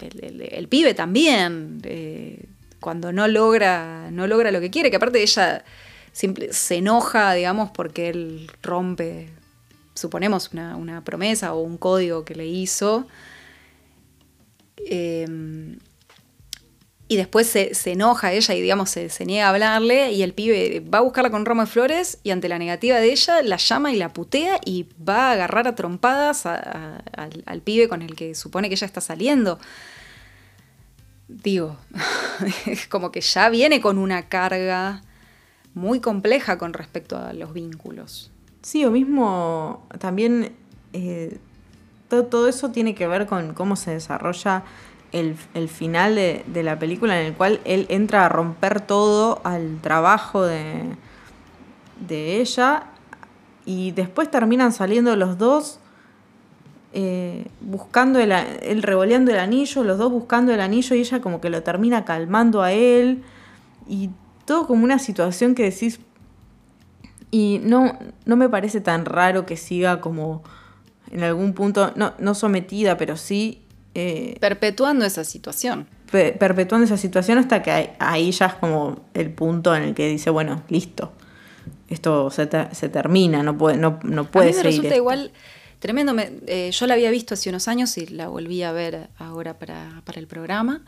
[0.00, 2.44] el, pibe también, eh,
[2.80, 5.64] cuando no logra, no logra lo que quiere, que aparte ella
[6.12, 9.28] se enoja, digamos, porque él rompe,
[9.94, 13.06] suponemos, una, promesa o un código que le hizo.
[14.86, 15.78] Em,
[17.08, 20.98] y después se, enoja ella y, digamos, se, niega a hablarle y el pibe va
[20.98, 23.92] a buscarla con un ramo de flores y ante la negativa de ella la llama
[23.92, 28.68] y la putea y va a agarrar a trompadas al, pibe con el que supone
[28.68, 29.60] que ella está saliendo.
[31.28, 31.76] Digo,
[32.88, 35.02] como que ya viene con una carga
[35.74, 38.32] muy compleja con respecto a los vínculos.
[38.62, 40.56] Sí, o mismo también
[40.92, 41.38] eh,
[42.08, 44.64] todo, eso tiene que ver con cómo se desarrolla
[45.12, 50.44] el, final de, la película en el cual él entra a romper todo al trabajo
[50.44, 50.82] de,
[52.06, 52.84] de ella
[53.64, 55.80] y después terminan saliendo los dos
[56.92, 61.40] eh, buscando el, él revoleando el anillo, los dos buscando el anillo y ella como
[61.40, 63.22] que lo termina calmando a él
[63.86, 64.10] y
[64.44, 66.00] todo como una situación que decís
[67.30, 70.42] y no, no me parece tan raro que siga como
[71.10, 73.65] en algún punto, no, no sometida, pero sí
[73.98, 75.88] eh, perpetuando esa situación.
[76.10, 80.30] perpetuando esa situación hasta que ahí ya es como el punto en el que dice,
[80.30, 81.12] bueno, listo,
[81.88, 85.32] esto se, termina, no puede, no, no puede A mí me resulta igual
[85.78, 86.14] Tremendo.
[86.14, 89.58] me- eh, yo la había visto hace unos años y la volví a ver ahora
[89.58, 90.82] para, para el programa.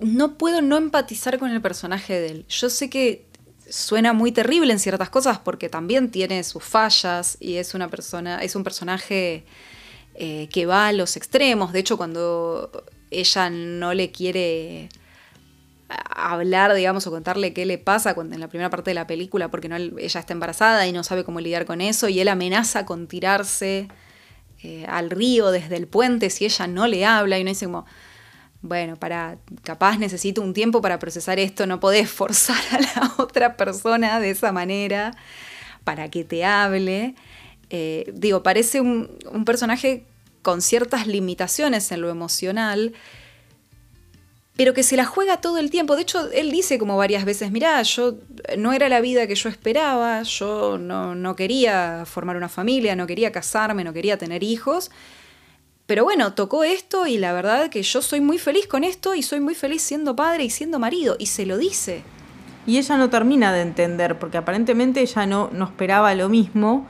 [0.00, 2.46] No puedo no empatizar con el personaje de él.
[2.48, 3.26] Yo sé que
[3.68, 8.42] suena muy terrible en ciertas cosas porque también tiene sus fallas y es una persona,
[8.42, 9.44] es un personaje
[10.18, 11.72] eh, que va a los extremos.
[11.72, 12.70] De hecho, cuando
[13.10, 14.88] ella no le quiere
[15.88, 19.68] hablar, digamos, o contarle qué le pasa en la primera parte de la película, porque
[19.68, 23.88] ella está embarazada y no sabe cómo lidiar con eso, y él amenaza con tirarse
[24.62, 27.86] eh, al río desde el puente si ella no le habla, y uno dice como,
[28.62, 33.56] bueno, para, capaz necesito un tiempo para procesar esto, no podés forzar a la otra
[33.56, 35.12] persona de esa manera
[35.84, 37.14] para que te hable.
[37.70, 39.08] Eh, digo, parece un,
[39.44, 40.04] personaje
[40.42, 42.92] con ciertas limitaciones en lo emocional,
[44.56, 45.96] pero que se la juega todo el tiempo.
[45.96, 48.14] De hecho, él dice como varias veces, mirá, yo
[48.56, 53.06] no era la vida que yo esperaba, yo no, no quería formar una familia, no
[53.06, 54.90] quería casarme, no quería tener hijos.
[55.86, 59.22] Pero bueno, tocó esto y la verdad que yo soy muy feliz con esto y
[59.22, 61.16] soy muy feliz siendo padre y siendo marido.
[61.18, 62.02] Y se lo dice.
[62.66, 66.88] Y ella no termina de entender, porque aparentemente ella no, no esperaba lo mismo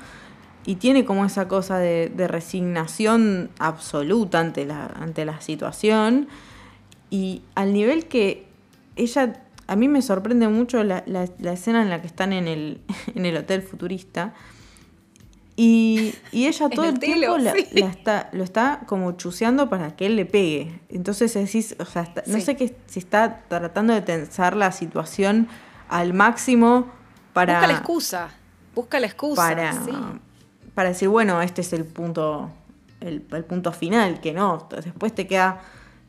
[0.66, 6.28] y tiene como esa cosa de, de resignación absoluta ante la, ante la situación.
[7.08, 8.46] Y al nivel que
[8.96, 12.48] ella, a mí me sorprende mucho la, la- la escena en la que están en
[12.48, 12.80] el,
[13.14, 14.34] en el hotel futurista.
[15.58, 17.66] Y, y ella todo el el, tiempo telo, la- sí.
[17.74, 20.80] está, lo está como chuceando para que él le pegue.
[20.88, 25.48] Entonces decís, o sea, está- no sé qué, si está tratando de tensar la situación
[25.88, 26.88] al máximo
[27.32, 28.28] para, Busca la excusa.
[28.74, 29.42] Busca la excusa.
[29.42, 29.90] para, sí.
[30.76, 32.50] Para decir, bueno, este es el punto,
[33.00, 35.62] el, punto final, que no, después te queda,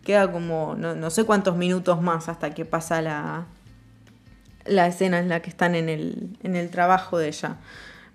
[0.03, 3.45] queda como, no, no sé cuántos minutos más hasta que pasa la,
[4.65, 7.55] la escena en la que están en el, en el trabajo de ella.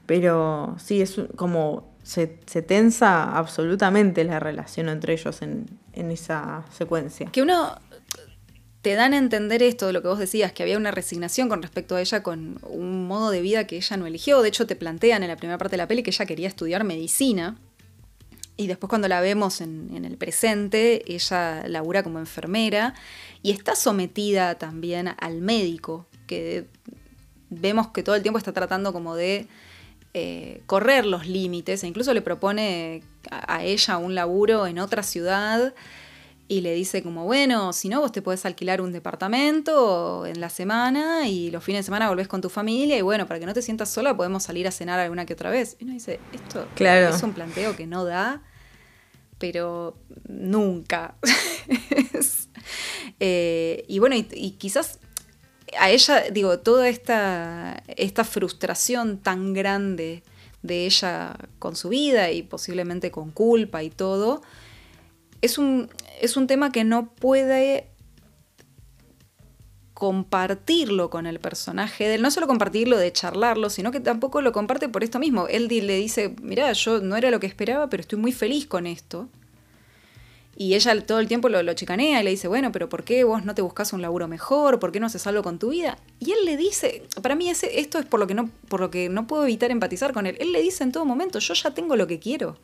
[0.05, 6.65] Pero sí, es como se, se tensa absolutamente la relación entre ellos en, en esa
[6.71, 7.31] secuencia.
[7.33, 7.79] Que uno
[8.83, 11.63] te dan a entender esto de lo que vos decías, que había una resignación con
[11.63, 14.43] respecto a ella, con un modo de vida que ella no eligió.
[14.43, 16.83] De hecho, te plantean en la primera parte de la peli que ella quería estudiar
[16.83, 17.57] medicina.
[18.57, 22.95] Y después cuando la vemos en, el presente, ella labura como enfermera
[23.41, 26.67] y está sometida también al médico, que
[27.51, 29.47] vemos que todo el tiempo está tratando como de
[30.13, 35.73] eh, correr los límites, e incluso le propone a ella un laburo en otra ciudad
[36.49, 40.51] y le dice como, bueno, si no, vos te podés alquilar un departamento en la
[40.51, 43.55] semana y los fines de semana volvés con tu familia y bueno, para que no
[43.55, 45.77] te sientas sola podemos salir a cenar alguna que otra vez.
[45.81, 47.15] Y uno dice, esto Claro.
[47.15, 48.43] es un planteo que no da,
[49.39, 49.97] pero
[50.29, 51.15] nunca.
[53.21, 54.99] Eh, y bueno, y, y quizás
[55.79, 60.23] a ella, digo, toda esta, esta frustración tan grande
[60.63, 64.43] de ella con su vida y posiblemente con culpa y todo,
[65.43, 67.89] es un, es un tema que no puede
[69.93, 74.51] compartirlo con el personaje de él, no solo compartirlo de charlarlo, sino que tampoco lo
[74.51, 75.47] comparte por esto mismo.
[75.49, 78.87] Él le dice, mira, yo no era lo que esperaba, pero estoy muy feliz con
[78.87, 79.29] esto.
[80.57, 83.25] Y ella todo el tiempo lo, lo chicanea y le dice, bueno, pero ¿por qué
[83.25, 84.79] vos no te buscas un laburo mejor?
[84.79, 85.97] ¿Por qué no haces algo con tu vida?
[86.19, 88.91] Y él le dice, para mí ese, esto es por lo, que no, por lo
[88.91, 90.37] que no puedo evitar empatizar con él.
[90.41, 92.59] Él le dice en todo momento, yo ya tengo lo que quiero.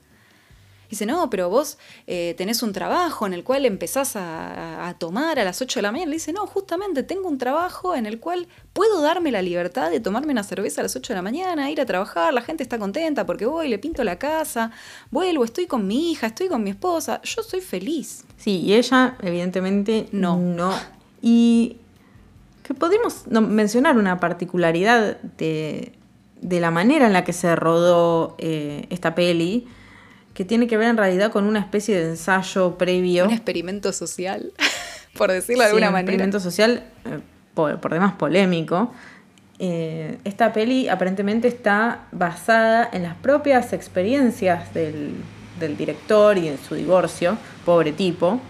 [0.89, 5.45] Dice, no, pero vos eh, tenés un trabajo en el cual empezás a, tomar a
[5.45, 6.11] las 8 de la mañana.
[6.11, 10.01] Le dice, no, justamente tengo un trabajo en el cual puedo darme la libertad de
[10.01, 12.79] tomarme una cerveza a las 8 de la mañana, ir a trabajar, la gente está
[12.79, 14.71] contenta porque voy, le pinto la casa,
[15.11, 18.25] vuelvo, estoy con mi hija, estoy con mi esposa, yo soy feliz.
[18.39, 20.37] Sí, y ella, evidentemente, No.
[20.39, 20.73] no.
[21.21, 21.77] Y
[22.63, 25.93] que podemos mencionar una particularidad de,
[26.41, 29.67] de la manera en la que se rodó eh, esta peli,
[30.39, 33.25] que tiene que ver en realidad con una especie de ensayo previo.
[33.25, 34.53] Un experimento social,
[35.19, 36.13] por decirlo de Sí, alguna un manera.
[36.13, 37.19] experimento social, eh,
[37.55, 38.93] por, por demás polémico.
[39.59, 45.15] Eh, esta peli aparentemente está basada en las propias experiencias del,
[45.59, 48.41] del director y en su divorcio, pobre tipo.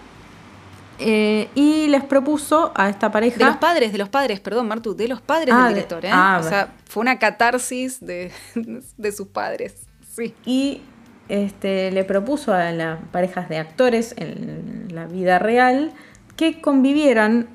[0.99, 3.37] Eh, y les propuso a esta pareja.
[3.39, 6.05] De los padres, de los padres, perdón, Martu, de los padres Ah, del de- director,
[6.05, 6.09] ¿eh?
[6.11, 8.31] ah, o sea, fue una catarsis de,
[8.97, 9.73] de sus padres.
[10.15, 10.35] Sí.
[10.45, 10.81] y
[11.29, 15.91] este, le propuso a las parejas de actores en la vida real
[16.35, 17.47] que convivieran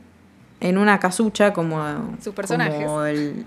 [0.60, 2.86] en una casucha como Sus personajes.
[2.86, 3.44] como, el-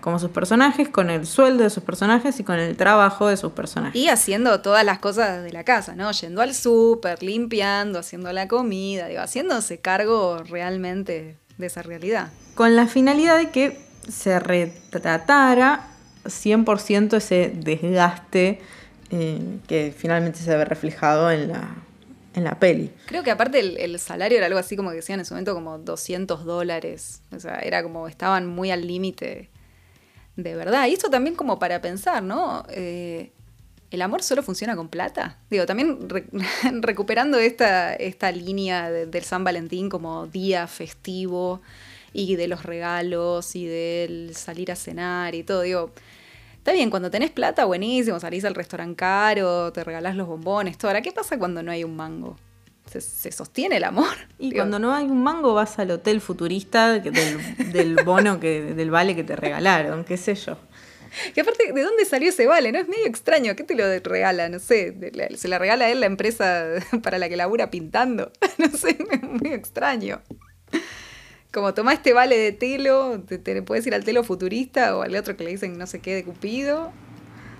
[0.00, 3.52] como sus personajes, con el sueldo de sus personajes y con el trabajo de sus
[3.52, 3.94] personajes.
[3.94, 6.10] Y haciendo todas las cosas de la casa, ¿no?
[6.10, 12.30] Yendo al súper, limpiando, haciendo la comida, digo, haciéndose cargo realmente de esa realidad.
[12.56, 15.86] Con la finalidad de que se retratara
[16.24, 18.60] 100% ese desgaste
[19.66, 21.74] que finalmente se ve reflejado en la,
[22.34, 22.90] en la peli.
[23.06, 25.54] Creo que aparte el, el salario era algo así como que decían en ese momento
[25.54, 27.20] como 200 dólares.
[27.34, 29.50] O sea, era como estaban muy al límite
[30.36, 30.86] de verdad.
[30.88, 32.64] Y esto también como para pensar, ¿no?
[32.70, 33.32] Eh,
[33.90, 35.36] ¿El amor solo funciona con plata?
[35.50, 36.24] Digo, también re-
[36.80, 41.60] recuperando esta, esta línea de- del San Valentín como día festivo
[42.14, 45.60] y de los regalos y del salir a cenar y todo.
[45.60, 45.90] Digo,
[46.62, 50.90] está bien, cuando tenés plata, buenísimo, salís al restaurante caro, te regalás los bombones, todo.
[50.90, 52.36] Ahora, ¿qué pasa cuando no hay un mango?
[52.88, 54.14] ¿Se, se sostiene el amor?
[54.38, 58.62] Y Digo, cuando no hay un mango vas al hotel futurista del, del bono, que,
[58.74, 60.56] del vale que te regalaron, qué sé yo.
[61.34, 62.70] Que aparte, ¿de dónde salió ese vale?
[62.70, 62.78] ¿No?
[62.78, 63.54] Es medio extraño.
[63.56, 64.48] ¿Qué te lo regala?
[64.48, 64.96] No sé.
[65.36, 66.64] Se la regala a él la empresa
[67.02, 68.30] para la que labura pintando.
[68.58, 70.22] No sé, es muy extraño.
[71.52, 75.14] Como tomá este vale de telo, te, te puedes ir al telo futurista o al
[75.16, 76.90] otro que le dicen no sé qué de Cupido.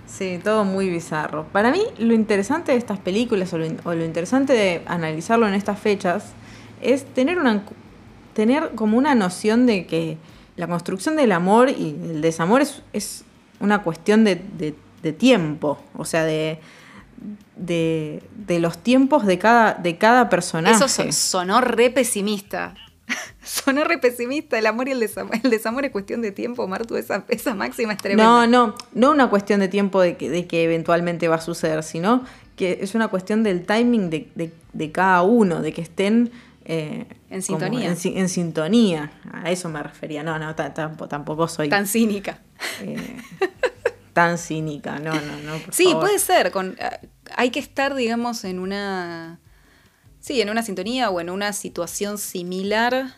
[0.06, 1.46] Sí, todo muy bizarro.
[1.52, 5.46] Para mí, lo interesante de estas películas o lo, in- o lo interesante de analizarlo
[5.46, 6.32] en estas fechas
[6.80, 7.62] es tener una
[8.34, 10.16] tener como una noción de que
[10.56, 13.24] la construcción del amor y el desamor es, es
[13.60, 16.58] una cuestión de, de- de tiempo, o sea, de,
[17.56, 20.76] de, de los tiempos de cada, de cada personaje.
[20.76, 22.74] Eso son- sonó re pesimista.
[23.44, 24.58] sonó re pesimista.
[24.58, 26.96] El amor y el desamor, el desamor es cuestión de tiempo, Martu.
[26.96, 28.24] Esa, esa máxima es tremenda.
[28.24, 31.82] No, no, no una cuestión de tiempo de que, de que eventualmente va a suceder,
[31.82, 32.24] sino
[32.56, 36.30] que es una cuestión del timing de, de- de cada uno, de que estén
[36.64, 37.88] eh, En sintonía.
[37.88, 39.12] En, si- en sintonía.
[39.32, 40.22] A eso me refería.
[40.22, 42.38] No, no, ta- tampo- tampoco soy Tan cínica.
[42.80, 43.16] eh,
[44.12, 44.98] tan cínica.
[44.98, 45.58] No, no, no.
[45.64, 46.00] por Sí, favor.
[46.02, 46.50] puede ser.
[46.52, 46.98] Con, ah,
[47.36, 49.40] hay que estar, digamos, en una.
[50.22, 53.16] Sí, en una sintonía o en una situación similar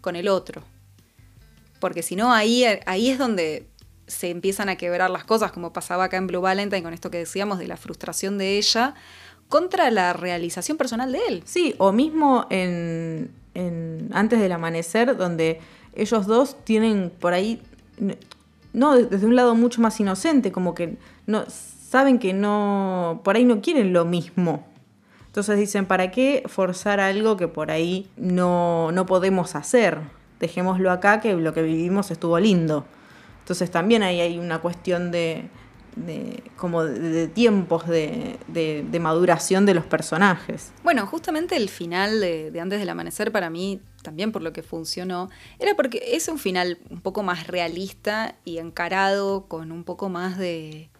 [0.00, 0.64] con el otro.
[1.78, 3.68] Porque si no, ahí, ahí es donde
[4.08, 7.18] se empiezan a quebrar las cosas, como pasaba acá en Blue Valentine con esto que
[7.18, 8.96] decíamos de la frustración de ella
[9.48, 11.42] contra la realización personal de él.
[11.46, 15.60] Sí, o mismo en, en Antes del Amanecer, donde
[15.94, 17.62] ellos dos tienen por ahí,
[18.72, 20.96] no, desde un lado mucho más inocente, como que
[21.28, 24.66] no saben que no, por ahí no quieren lo mismo.
[25.30, 30.00] Entonces dicen, ¿para qué forzar algo que por ahí no, no podemos hacer?
[30.40, 32.84] Dejémoslo acá, que lo que vivimos estuvo lindo.
[33.38, 35.48] Entonces también ahí hay una cuestión de,
[35.94, 40.72] de- como de, tiempos de, de- maduración de los personajes.
[40.82, 45.30] Bueno, justamente el final de Antes del Amanecer para mí, también por lo que funcionó,
[45.60, 50.38] era porque es un final un poco más realista y encarado con un poco más
[50.38, 50.90] de,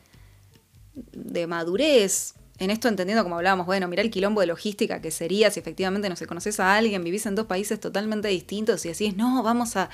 [0.95, 2.35] de madurez.
[2.61, 6.11] En esto entendiendo como hablábamos, bueno, mira el quilombo de logística que sería si efectivamente
[6.11, 9.77] no se conoces a alguien, vivís en dos países totalmente distintos y decís, no, vamos
[9.77, 9.89] a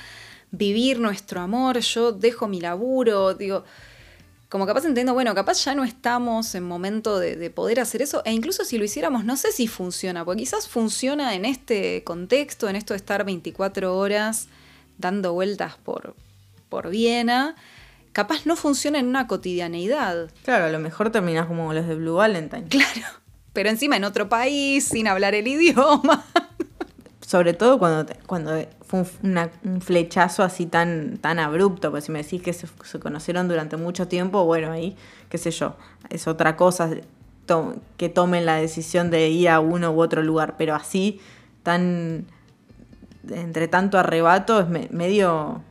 [0.51, 3.63] vivir nuestro amor, yo dejo mi laburo, digo,
[4.49, 8.21] como capaz entiendo, bueno, capaz ya no estamos en momento de, de poder hacer eso,
[8.25, 12.67] e incluso si lo hiciéramos, no sé si funciona, porque quizás funciona en este contexto,
[12.67, 14.49] en esto de estar 24 horas
[14.97, 16.15] dando vueltas por,
[16.67, 17.55] por Viena,
[18.17, 22.15] capaz no funciona en una cotidianeidad, Claro, a lo mejor terminás como los de Blue
[22.15, 22.65] Valentine.
[22.67, 23.07] claro,
[23.53, 26.25] pero encima en otro país, sin hablar el idioma.
[27.21, 28.51] Sobre todo cuando, te- cuando
[28.87, 32.67] fue un, una- un flechazo así tan, tan abrupto, porque si me decís que se,
[32.83, 34.95] se conocieron durante mucho tiempo, bueno, ahí,
[35.29, 35.75] qué sé yo,
[36.09, 36.89] es otra cosa
[37.45, 41.19] to- que tomen la decisión de ir a uno u otro lugar, pero así,
[41.63, 42.25] tan,
[43.29, 45.61] entre tanto arrebato, es me- medio,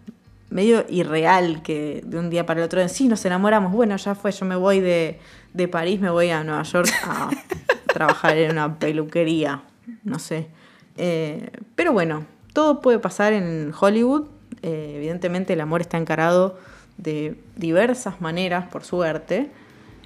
[0.56, 4.32] medio irreal que de un día para el otro, sí, nos enamoramos, bueno, ya fue,
[4.32, 5.20] yo me voy de,
[5.52, 7.28] de París, me voy a Nueva York a
[7.92, 9.62] trabajar en una peluquería,
[10.02, 10.48] no sé.
[10.96, 14.28] Eh, pero bueno, todo puede pasar en Hollywood.
[14.62, 16.58] Eh, evidentemente el amor está encarado
[16.96, 19.50] de diversas maneras, por suerte,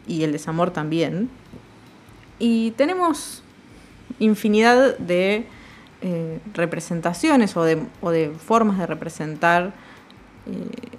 [0.08, 1.30] y el desamor también.
[2.40, 3.44] Y tenemos
[4.18, 5.46] infinidad de
[6.02, 9.74] eh, representaciones o de, o de formas de representar
[10.46, 10.98] eh,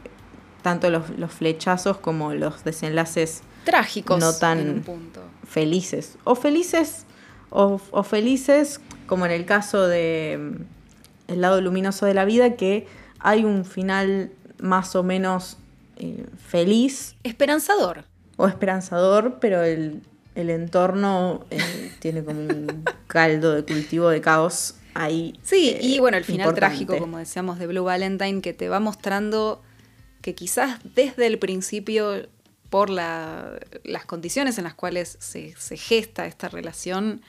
[0.61, 5.21] tanto los, los flechazos como los desenlaces Trágicos No tan- en un punto.
[5.47, 6.17] felices.
[6.23, 7.05] O felices,
[7.51, 12.55] o, o felices, como en el caso de mm, El lado luminoso de la vida,
[12.55, 12.87] que
[13.19, 15.57] hay un final más o menos
[15.97, 18.05] eh, feliz Esperanzador.
[18.37, 20.01] o esperanzador, pero el,
[20.35, 25.39] el entorno eh, tiene como un caldo de cultivo de caos ahí.
[25.43, 26.59] Sí, eh, y bueno, el final importante.
[26.75, 29.61] trágico, como decíamos, de Blue Valentine, que te va mostrando
[30.21, 32.27] que quizás desde el principio,
[32.69, 37.21] por la- las condiciones en las cuales se, se gesta esta relación,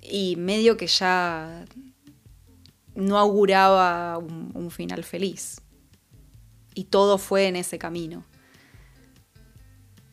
[0.00, 1.64] y medio que ya
[2.94, 5.60] no auguraba un, un final feliz.
[6.74, 8.24] Y todo fue en ese camino.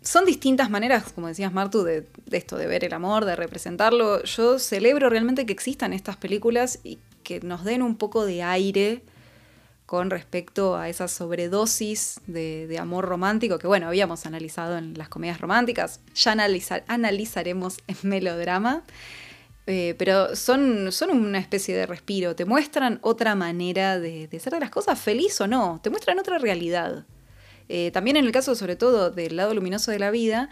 [0.01, 4.23] Son distintas maneras, como decías Martu, de, esto, de ver el amor, de representarlo.
[4.23, 9.03] Yo celebro realmente que existan estas películas y que nos den un poco de aire
[9.85, 15.39] con respecto a esa sobredosis de, amor romántico que, bueno, habíamos analizado en las comedias
[15.39, 18.83] románticas, ya analizar, analizaremos en melodrama.
[19.67, 24.53] Eh, pero son, son una especie de respiro, te muestran otra manera de, de hacer
[24.53, 27.05] de las cosas, feliz o no, te muestran otra realidad.
[27.73, 30.49] Eh, también en el caso, sobre todo, del lado luminoso de la vida,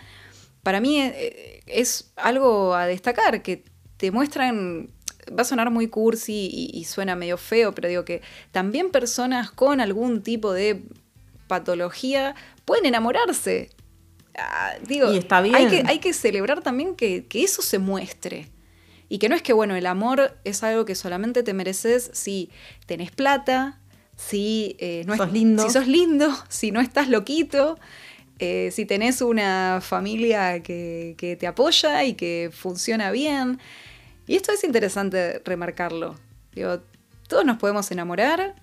[0.63, 3.65] para mí eh, es algo a destacar, que
[3.97, 4.89] te muestran,
[5.37, 8.21] va a sonar muy cursi y, y, suena medio feo, pero digo que
[8.53, 10.85] también personas con algún tipo de
[11.47, 13.69] patología pueden enamorarse.
[14.37, 15.55] Ah, digo, y está bien.
[15.55, 18.47] Hay, que, hay que celebrar también que, que eso se muestre.
[19.09, 22.49] Y que no es que, bueno, el amor es algo que solamente te mereces si
[22.85, 23.81] tenés plata,
[24.19, 25.63] si eh, no sos es, lindo.
[25.63, 27.79] si sos lindo, si no estás loquito,
[28.37, 33.59] eh, si tenés una familia que, que, te apoya y que funciona bien.
[34.27, 36.15] Y esto es interesante remarcarlo.
[36.53, 36.81] Digo,
[37.29, 38.55] todos nos podemos enamorar,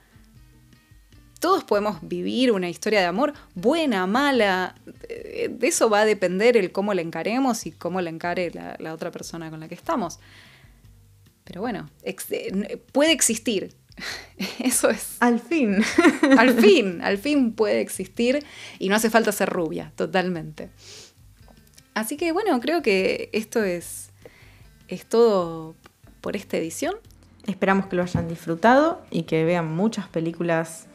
[1.41, 4.75] todos podemos vivir una historia de amor, buena, mala.
[5.09, 8.93] De eso va a depender el cómo la encaremos y cómo la encare la, la
[8.93, 10.21] otra persona con la que estamos.
[11.45, 12.27] Pero bueno, ex
[12.93, 13.75] puede existir.
[14.59, 15.17] Eso es.
[15.21, 15.83] Al fin.
[16.39, 18.45] al fin, al fin puede existir
[18.79, 20.71] y no hace falta ser rubia, totalmente.
[21.95, 24.11] Así que bueno, creo que esto es,
[24.89, 25.75] es todo
[26.21, 26.95] por esta edición.
[27.47, 30.87] Esperamos que lo hayan disfrutado y que vean muchas películas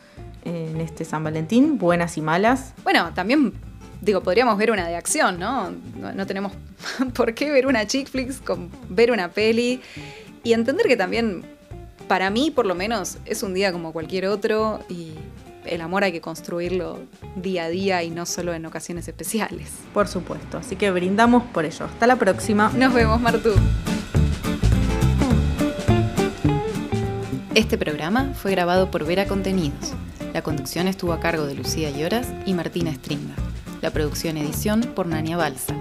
[0.43, 2.73] en este San Valentín, buenas y malas.
[2.83, 3.53] Bueno, también
[4.01, 5.71] digo, podríamos ver una de acción, ¿no?
[5.97, 6.51] No, no tenemos
[7.13, 9.79] por qué ver una chick flicks con ver una peli
[10.43, 11.45] y entender que también,
[12.07, 15.13] para mí por lo menos, es un día como cualquier otro y
[15.65, 16.99] el amor hay que construirlo
[17.35, 19.69] día a día y no solo en ocasiones especiales.
[19.93, 21.85] Por supuesto, así que brindamos por ello.
[21.85, 22.71] Hasta la próxima.
[22.75, 23.51] Nos vemos, Martú.
[27.53, 29.93] Este programa fue grabado por Vera Contenidos.
[30.33, 33.50] La conducción estuvo a cargo de Lucía Lloras y Martina Stringa.
[33.81, 35.75] La producción edición por Nania Balsa.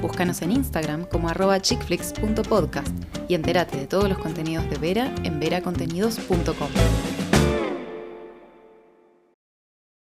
[0.00, 2.88] Búscanos en Instagram como arroba chickflix.podcast
[3.28, 7.21] y entérate de todos los contenidos de Vera en veracontenidos.com.